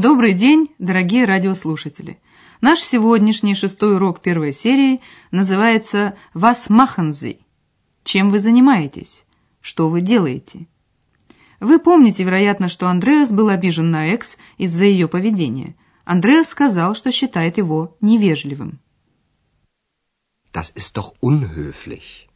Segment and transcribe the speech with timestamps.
[0.00, 2.20] Добрый день, дорогие радиослушатели.
[2.60, 5.00] Наш сегодняшний шестой урок первой серии
[5.32, 7.40] называется «Was machen Sie?»
[8.04, 9.24] Чем вы занимаетесь?
[9.60, 10.68] Что вы делаете?
[11.58, 15.74] Вы помните, вероятно, что Андреас был обижен на Экс из-за ее поведения.
[16.04, 18.78] Андреас сказал, что считает его невежливым.
[20.52, 22.28] Das ist doch unhöflich.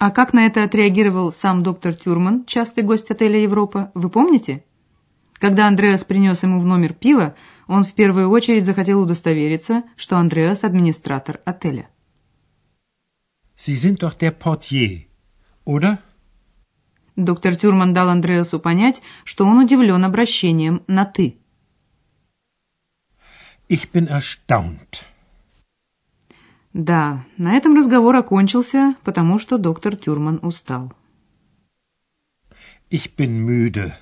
[0.00, 4.64] А как на это отреагировал сам доктор Тюрман, частый гость отеля Европа, вы помните?
[5.38, 7.34] Когда Андреас принес ему в номер пиво,
[7.66, 11.88] он в первую очередь захотел удостовериться, что Андреас– администратор отеля.
[13.56, 15.06] Sie sind doch der Portier,
[15.64, 15.98] oder?
[17.16, 21.38] Доктор Тюрман дал Андреасу понять, что он удивлен обращением на «ты».
[23.68, 25.02] Ich bin erstaunt.
[26.72, 30.92] Да, на этом разговор окончился, потому что доктор Тюрман устал.
[32.90, 33.94] Ich bin müde.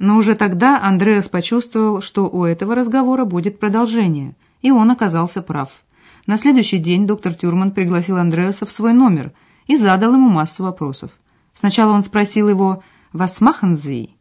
[0.00, 5.84] Но уже тогда Андреас почувствовал, что у этого разговора будет продолжение, и он оказался прав.
[6.26, 9.32] На следующий день доктор Тюрман пригласил Андреаса в свой номер
[9.66, 11.10] и задал ему массу вопросов.
[11.52, 14.12] Сначала он спросил его «Was machen Sie?»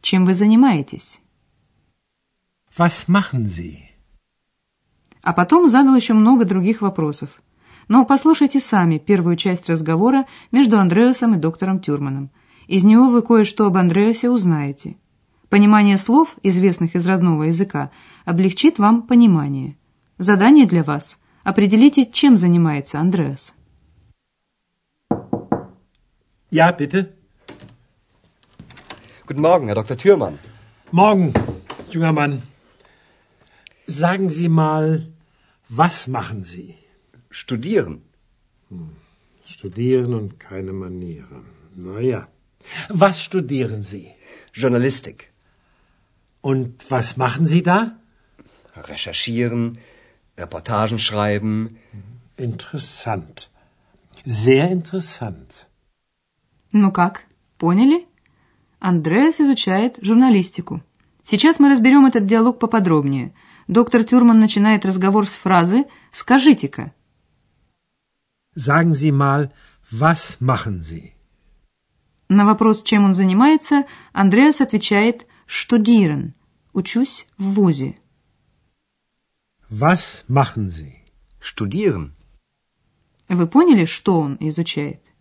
[0.00, 1.20] «Чем вы занимаетесь?»
[2.76, 3.78] Was machen Sie?
[5.22, 7.30] А потом задал еще много других вопросов.
[7.86, 12.30] Но послушайте сами первую часть разговора между Андреасом и доктором Тюрманом.
[12.66, 14.96] Из него вы кое-что об Андреасе узнаете.
[15.48, 17.90] Понимание слов, известных из родного языка,
[18.26, 19.76] облегчит вам понимание.
[20.18, 21.18] Задание для вас.
[21.42, 23.54] Определите, чем занимается Андреас.
[26.50, 27.12] Ja, bitte.
[29.26, 29.96] Guten Morgen, Herr Dr.
[29.96, 30.38] Thürmann.
[30.90, 31.34] Morgen,
[31.90, 32.42] junger Mann.
[33.86, 35.06] Sagen Sie mal,
[35.68, 36.74] was machen Sie?
[37.30, 38.02] Studieren.
[39.46, 41.44] Studieren und keine Manieren.
[41.74, 42.28] Naja.
[42.88, 44.08] Was studieren Sie?
[44.52, 45.27] Journalistik.
[46.40, 47.96] Und was machen Sie da?
[48.76, 49.78] Recherchieren,
[50.36, 51.78] Reportagen schreiben.
[52.36, 53.48] Interessant.
[54.24, 55.66] Sehr interessant.
[56.72, 57.24] Ну как,
[57.58, 58.06] поняли?
[58.78, 60.82] Андреас изучает журналистику.
[61.24, 63.34] Сейчас мы разберем этот диалог поподробнее.
[63.66, 66.92] Доктор Тюрман начинает разговор с фразы «Скажите-ка».
[68.54, 69.52] Sagen Sie mal,
[69.90, 71.12] was machen Sie?
[72.28, 76.34] На вопрос, чем он занимается, Андреас отвечает «Studieren»–
[76.74, 77.96] «Учусь в ВУЗе».
[79.70, 80.92] Was machen Sie?
[81.40, 82.12] Studieren.
[83.28, 85.12] Вы поняли, что он изучает?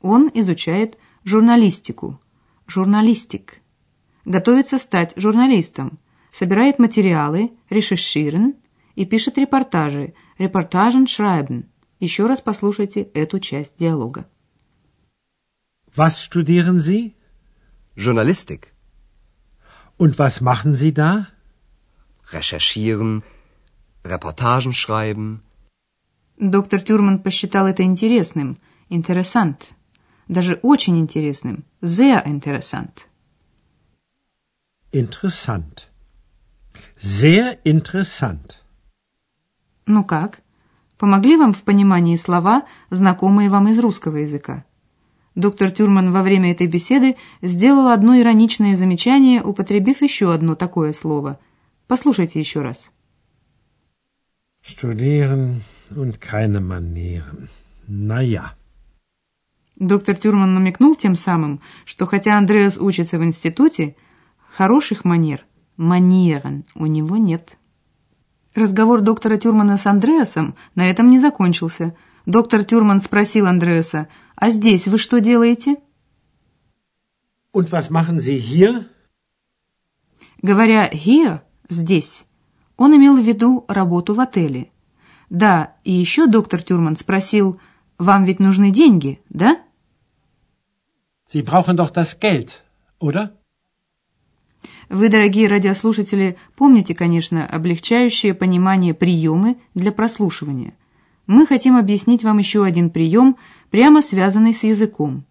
[0.00, 2.20] Он изучает журналистику,
[2.68, 3.60] журналистик.
[4.24, 5.98] Готовится стать журналистом,
[6.30, 8.54] собирает материалы, recherchieren
[8.94, 11.68] и пишет репортажи, репортажен schreiben.
[11.98, 14.28] Еще раз послушайте эту часть диалога.
[15.96, 17.14] Was studieren Sie?
[17.96, 18.73] Journalistik.
[20.04, 21.10] Und was machen Sie da?
[22.36, 23.22] Recherchieren,
[24.04, 25.42] Reportagen schreiben.
[26.36, 28.58] Доктор Тюрман посчитал это интересным,
[28.90, 29.72] interessant,
[30.28, 33.08] даже очень интересным, sehr interessant.
[34.92, 35.88] Interessant.
[37.00, 38.58] Sehr interessant.
[39.86, 40.42] Ну как?
[40.98, 44.64] Помогли вам в понимании слова, знакомые вам из русского языка?
[45.34, 51.40] Доктор Тюрман во время этой беседы сделал одно ироничное замечание, употребив еще одно такое слово.
[51.88, 52.92] Послушайте еще раз.
[54.62, 57.48] Studieren und keine Manieren.
[57.88, 58.54] Naja.
[59.76, 63.96] Доктор Тюрман намекнул тем самым, что хотя Андреас учится в институте,
[64.38, 65.44] хороших манер,
[65.76, 67.58] манерен, у него нет.
[68.54, 71.96] Разговор доктора Тюрмана с Андреасом на этом не закончился.
[72.26, 75.76] Доктор Тюрман спросил Андреаса, «А здесь вы что делаете?»
[77.52, 78.86] Und was machen Sie hier?
[80.40, 82.24] Говоря «here»– «здесь»,
[82.76, 84.70] он имел в виду работу в отеле.
[85.28, 87.60] Да, и еще доктор Тюрман спросил,
[87.98, 89.60] «Вам ведь нужны деньги, да?»
[91.32, 92.62] Sie brauchen doch das Geld,
[93.00, 93.32] oder?
[94.88, 100.74] Вы, дорогие радиослушатели, помните, конечно, облегчающее понимание приемы для прослушивания.
[101.26, 103.36] Мы хотим объяснить вам еще один прием,
[103.70, 105.24] прямо связанный с языком.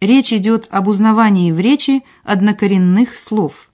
[0.00, 3.70] Речь идет об узнавании в речи однокоренных слов.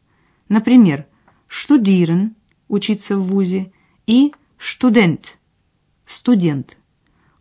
[0.49, 1.07] Например,
[1.47, 2.35] «штудирен»
[2.69, 3.73] учиться в вузе,
[4.07, 5.39] и студент–
[6.07, 6.79] студент.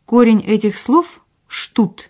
[0.06, 2.10] Корень этих слов– штут.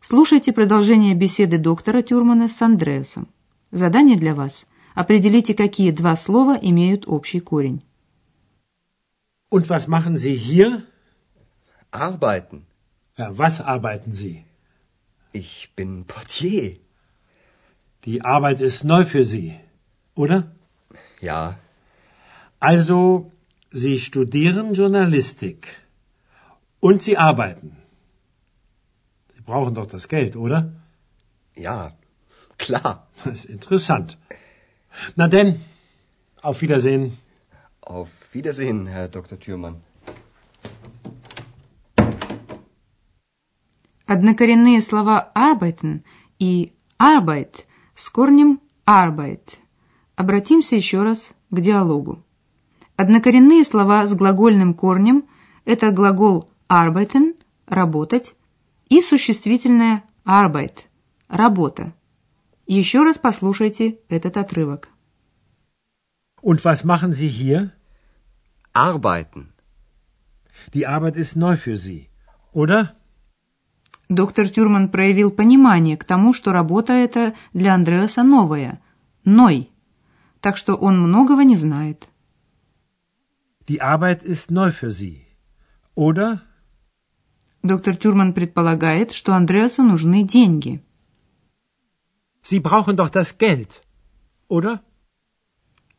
[0.00, 3.28] Слушайте продолжение беседы доктора Тюрмана с Андреасом.
[3.70, 4.66] Задание для вас.
[4.94, 7.82] Определите, какие два слова имеют общий корень.
[9.50, 10.82] Und was machen Sie hier?
[11.90, 12.66] Arbeiten.
[13.16, 14.44] Ja, was arbeiten Sie?
[15.32, 16.76] Ich bin Portier.
[18.04, 19.58] Die Arbeit ist neu für Sie,
[20.14, 20.50] oder?
[21.20, 21.58] Ja,
[22.60, 23.30] Also,
[23.70, 25.66] Sie studieren Journalistik.
[26.80, 27.76] Und Sie arbeiten.
[29.34, 30.72] Sie brauchen doch das Geld, oder?
[31.56, 31.92] ja,
[32.56, 33.08] klar.
[33.24, 34.16] Das ist interessant.
[35.16, 35.60] Na denn,
[36.40, 37.18] auf Wiedersehen.
[37.80, 39.38] Auf Wiedersehen, Herr Dr.
[39.40, 39.82] Thürmann.
[44.08, 46.02] Однокоренные слова arbeiten
[46.38, 49.58] и arbeit с корнем arbeit.
[50.16, 52.24] Обратимся еще раз к диалогу.
[52.96, 55.24] Однокоренные слова с глагольным корнем–
[55.66, 58.34] это глагол arbeiten– работать
[58.88, 60.86] и существительное arbeit–
[61.28, 61.92] работа.
[62.66, 64.88] Еще раз послушайте этот отрывок.
[66.40, 67.72] Und was machen Sie hier?
[68.72, 69.52] Arbeiten.
[70.72, 72.08] Die Arbeit ist neu für Sie,
[72.54, 72.97] oder?
[74.08, 78.80] Доктор Тюрман проявил понимание к тому, что работа эта для Андреаса новая,
[79.24, 79.70] ной,
[80.40, 82.08] так что он многого не знает.
[83.68, 85.26] Die Arbeit ist neu für Sie,
[85.94, 86.40] oder?
[87.62, 90.82] Доктор Тюрман предполагает, что Андреасу нужны деньги.
[92.42, 93.82] Sie brauchen doch das Geld,
[94.48, 94.80] oder?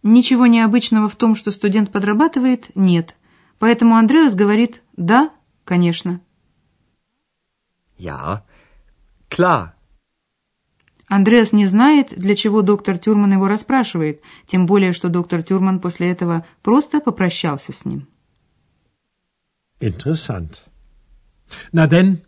[0.01, 3.17] Ничего необычного в том, что студент подрабатывает, нет.
[3.59, 5.29] Поэтому Андреас говорит «да,
[5.63, 6.21] конечно».
[7.99, 8.43] Ja,
[9.29, 9.75] klar.
[11.07, 16.11] Андреас не знает, для чего доктор Тюрман его расспрашивает, тем более, что доктор Тюрман после
[16.11, 18.07] этого просто попрощался с ним.
[19.81, 20.65] Interessant.
[21.71, 22.21] Na denn,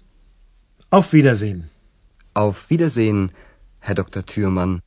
[0.90, 1.70] auf Wiedersehen.
[2.34, 3.32] Auf Wiedersehen,
[3.80, 4.26] Herr Dr.
[4.26, 4.82] Thürmann.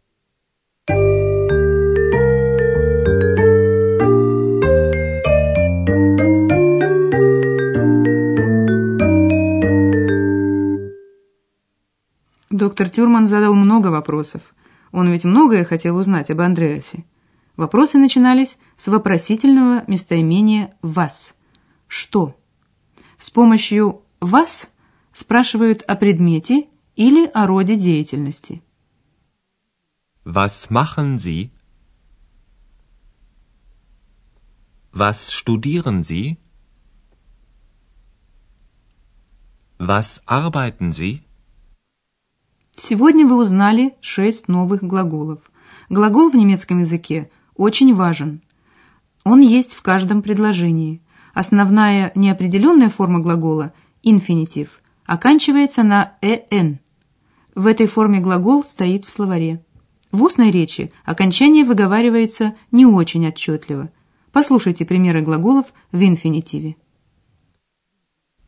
[12.54, 14.54] Доктор Тюрман задал много вопросов.
[14.92, 17.04] Он ведь многое хотел узнать об Андреасе.
[17.56, 21.34] Вопросы начинались с вопросительного местоимения «вас».
[21.88, 22.36] Что?
[23.18, 24.68] С помощью «вас»
[25.12, 28.62] спрашивают о предмете или о роде деятельности.
[30.24, 31.50] Was machen Sie?
[34.92, 36.38] Was studieren Sie?
[39.80, 41.24] Was arbeiten Sie?
[42.76, 45.38] Сегодня вы узнали шесть новых глаголов.
[45.88, 48.43] Глагол в немецком языке очень важен.
[49.25, 51.00] Он есть в каждом предложении.
[51.35, 53.73] Основная неопределенная форма глагола–
[54.03, 56.81] инфинитив– оканчивается на «эн».
[57.55, 59.65] В этой форме глагол стоит в словаре.
[60.11, 63.91] В устной речи окончание выговаривается не очень отчетливо.
[64.32, 66.76] Послушайте примеры глаголов в инфинитиве.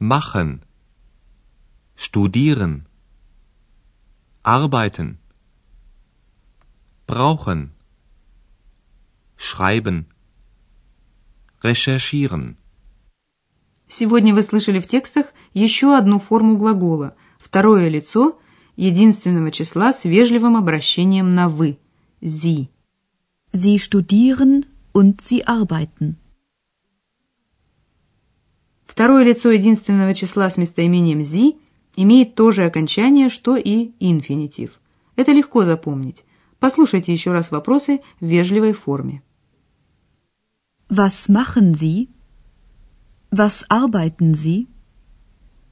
[0.00, 0.62] Machen.
[1.96, 2.85] Studieren.
[4.46, 5.18] Arbeiten.
[7.08, 7.72] Brauchen.
[9.36, 10.06] Schreiben.
[11.64, 12.56] Recherchieren.
[13.88, 18.38] Сегодня вы слышали в текстах еще одну форму глагола, второе лицо
[18.76, 21.80] единственного числа с вежливым обращением на «вы»–
[22.20, 22.68] «sie».
[23.52, 26.18] Sie studieren und sie arbeiten.
[28.84, 31.56] Второе лицо единственного числа с местоимением «зи»
[31.96, 34.80] имеет то же окончание, что и инфинитив.
[35.16, 36.24] Это легко запомнить.
[36.58, 39.22] Послушайте еще раз вопросы в вежливой форме.
[40.88, 42.08] Was machen Sie?
[43.30, 44.68] Was arbeiten Sie?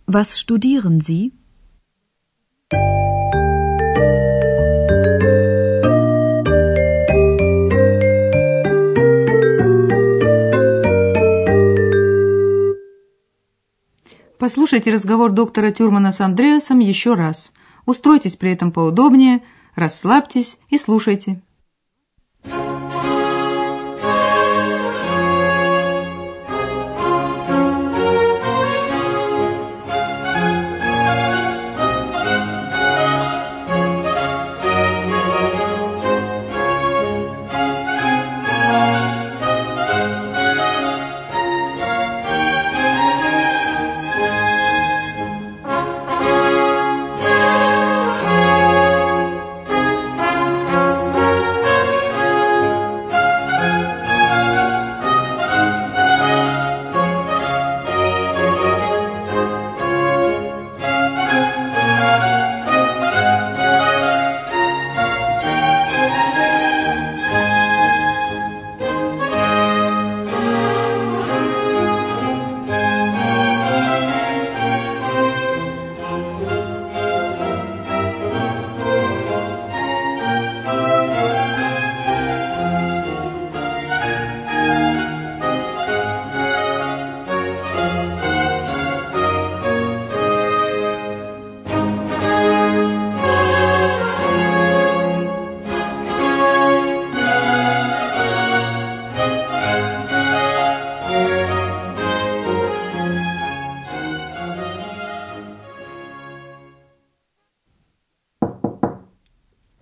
[0.07, 1.33] Was studieren Sie?
[14.45, 17.51] Послушайте разговор доктора Тюрмана с Андреасом еще раз.
[17.87, 19.43] Устройтесь при этом поудобнее,
[19.75, 21.41] расслабьтесь и слушайте.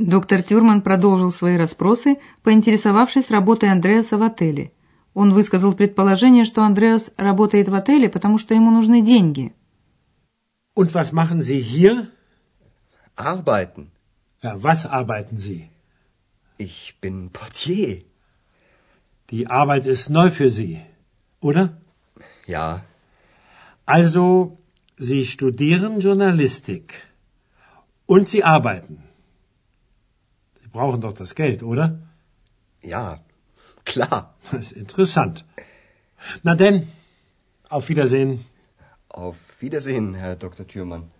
[0.00, 4.72] Доктор Тюрман продолжил свои расспросы, поинтересовавшись работой Андреаса в отеле.
[5.12, 9.52] Он высказал предположение, что Андреас работает в отеле, потому что ему нужны деньги.
[10.74, 12.08] Und was machen Sie hier?
[13.14, 13.90] Arbeiten.
[14.42, 15.68] Ja, was arbeiten Sie?
[16.56, 18.04] Ich bin Portier.
[19.28, 20.80] Die Arbeit ist neu für Sie,
[21.42, 21.76] oder?
[22.46, 22.84] Ja,
[23.84, 24.56] Also,
[24.96, 26.94] Sie studieren Journalistik.
[28.06, 29.09] Und Sie arbeiten.
[30.70, 31.98] Sie brauchen doch das Geld, oder?
[32.82, 33.18] ja,
[33.84, 34.34] klar.
[34.50, 35.44] Das ist interessant.
[36.42, 36.88] Na denn,
[37.68, 38.44] auf Wiedersehen.
[39.08, 40.66] Auf Wiedersehen, Herr Dr.
[40.66, 41.10] Thürmann.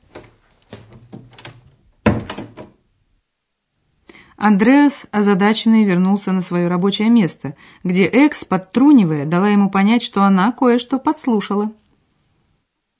[4.36, 10.52] Андреас, озадаченный, вернулся на свое рабочее место, где Экс, подтрунивая, дала ему понять, что она
[10.52, 11.72] кое-что подслушала.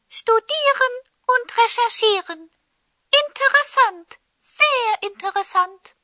[0.09, 0.95] Studieren
[1.33, 2.51] und recherchieren.
[3.23, 4.19] Interessant.
[4.39, 5.97] Sehr interessant.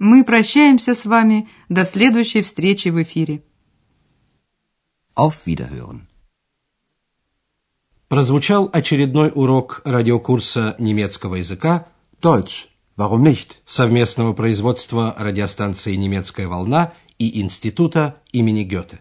[0.00, 3.42] Мы прощаемся с вами до следующей встречи в эфире.
[5.14, 6.08] Auf Wiederhören.
[8.08, 11.86] Прозвучал очередной урок радиокурса немецкого языка
[12.22, 12.68] Deutsch.
[12.96, 13.58] Warum nicht?
[13.66, 19.00] совместного производства радиостанции «Немецкая волна» и Института имени Гёте.